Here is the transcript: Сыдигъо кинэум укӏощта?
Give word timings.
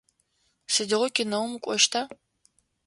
Сыдигъо 0.73 1.07
кинэум 1.15 1.51
укӏощта? 1.57 2.01